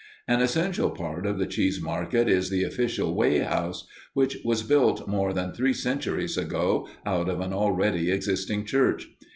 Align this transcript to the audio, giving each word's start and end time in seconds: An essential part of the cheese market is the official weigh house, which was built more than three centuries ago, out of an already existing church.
An 0.27 0.41
essential 0.41 0.89
part 0.89 1.27
of 1.27 1.37
the 1.37 1.45
cheese 1.45 1.79
market 1.79 2.27
is 2.27 2.49
the 2.49 2.63
official 2.63 3.13
weigh 3.13 3.37
house, 3.37 3.85
which 4.15 4.39
was 4.43 4.63
built 4.63 5.07
more 5.07 5.31
than 5.31 5.53
three 5.53 5.73
centuries 5.73 6.39
ago, 6.39 6.89
out 7.05 7.29
of 7.29 7.39
an 7.39 7.53
already 7.53 8.09
existing 8.09 8.65
church. 8.65 9.07